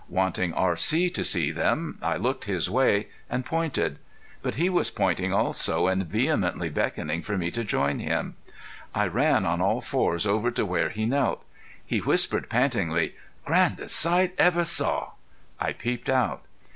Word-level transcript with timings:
Wanting 0.09 0.51
R.C. 0.51 1.11
to 1.11 1.23
see 1.23 1.51
them 1.51 1.99
I 2.01 2.17
looked 2.17 2.45
his 2.45 2.67
way, 2.71 3.09
and 3.29 3.45
pointed. 3.45 3.99
But 4.41 4.55
he 4.55 4.67
was 4.67 4.89
pointing 4.89 5.31
also 5.31 5.85
and 5.85 6.07
vehemently 6.07 6.71
beckoning 6.71 7.21
for 7.21 7.37
me 7.37 7.51
to 7.51 7.63
join 7.63 7.99
him. 7.99 8.35
I 8.95 9.05
ran 9.05 9.45
on 9.45 9.61
all 9.61 9.79
fours 9.79 10.25
over 10.25 10.49
to 10.49 10.65
where 10.65 10.89
he 10.89 11.05
knelt. 11.05 11.45
He 11.85 11.99
whispered 11.99 12.49
pantingly: 12.49 13.13
"Grandest 13.45 13.95
sight 13.95 14.33
ever 14.39 14.65
saw!" 14.65 15.11
I 15.59 15.71
peeped 15.71 16.09
out. 16.09 16.41